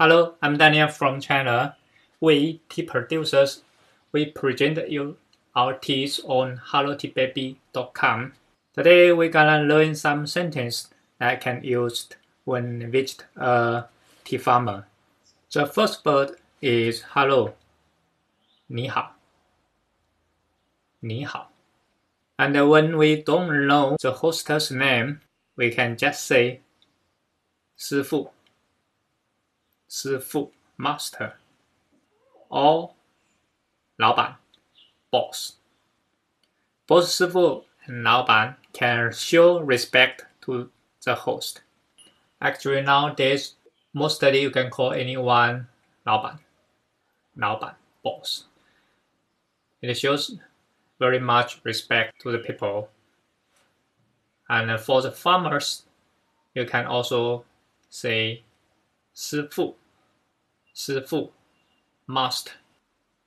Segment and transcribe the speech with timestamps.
[0.00, 1.76] Hello, I'm Daniel from China.
[2.20, 3.62] We, tea producers,
[4.12, 5.16] we present you
[5.54, 8.32] our teas on helloteababy.com.
[8.74, 10.88] Today we're gonna learn some sentence
[11.18, 12.14] that can used
[12.44, 13.84] when visit a
[14.24, 14.86] tea farmer.
[15.52, 17.54] The first word is hello,
[18.68, 19.16] 你好,
[21.00, 21.50] 你好.
[22.36, 25.20] And when we don't know the host's name,
[25.56, 26.60] we can just say
[27.76, 28.32] 师傅
[29.87, 31.33] 师傅 master
[32.49, 32.93] or
[33.97, 34.37] 老板
[35.11, 35.53] boss.
[36.87, 40.69] Both 师傅 and 老板 can show respect to
[41.03, 41.61] the host.
[42.39, 43.55] Actually nowadays,
[43.93, 45.67] mostly you can call anyone
[46.03, 46.39] 老板
[47.35, 48.43] 老板 boss.
[49.81, 50.37] It shows
[50.99, 52.89] very much respect to the people.
[54.47, 55.83] And for the farmers,
[56.53, 57.45] you can also
[57.89, 58.43] say
[59.17, 59.77] 师傅
[60.73, 61.33] 师傅
[62.07, 62.47] must.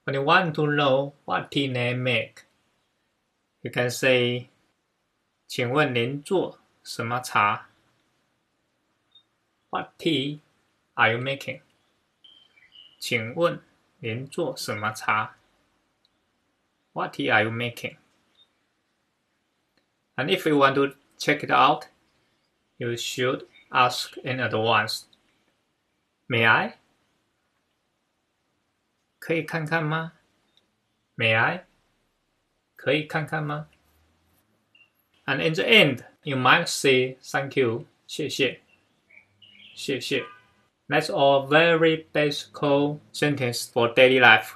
[0.04, 2.44] When you want to know what tea name make,
[3.62, 4.48] you can say
[5.46, 7.68] 请问您做什么茶
[9.70, 10.40] What tea
[10.94, 11.62] are you making?
[12.98, 13.60] 请问
[13.98, 15.36] 您做什么茶
[16.92, 17.96] What tea are you making?
[20.16, 21.88] And if you want to check it out,
[22.78, 25.04] you should ask in advance.
[26.30, 26.78] May I?
[29.18, 30.12] 可以看看吗？
[31.16, 31.64] May I?
[32.76, 33.68] 可以看看吗？
[35.24, 38.60] And in the end, you might say thank you, 谢谢，
[39.74, 40.24] 谢谢。
[40.88, 42.52] That's all very basic
[43.12, 44.54] sentence for daily life.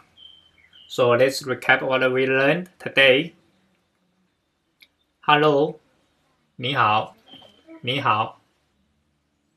[0.89, 3.35] So let's recap what we learned today.
[5.23, 5.81] Hello,
[6.55, 7.17] 你好，
[7.83, 8.41] 你好。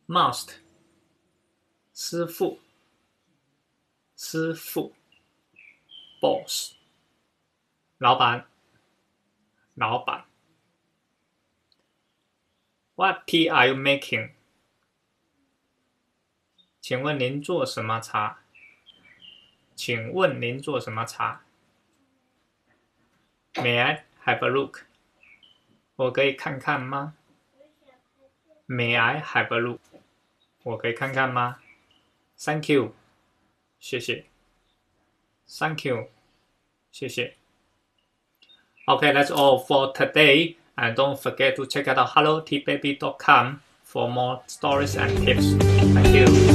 [0.08, 0.56] Must,
[2.01, 2.61] 师傅，
[4.17, 4.95] 师傅。
[6.21, 6.75] Boss,
[7.99, 8.47] 老板，
[9.75, 10.25] 老板。
[12.95, 14.31] What tea are you making?
[16.81, 18.45] 请问您做什么茶？
[19.75, 21.45] 请问您做什么茶
[23.55, 24.85] ？May I have a look？
[25.97, 27.17] 我可以看看吗
[28.69, 29.81] ？May I have a look？
[30.63, 31.61] 我可以看看吗
[32.38, 32.92] ？Thank you，
[33.80, 34.26] 谢谢。
[35.48, 36.08] Thank you，
[36.92, 37.36] 谢谢。
[38.88, 40.58] Okay, that's all for today.
[40.76, 45.54] And don't forget to check out helloteababy.com for more stories and tips.
[45.94, 46.47] Thank you.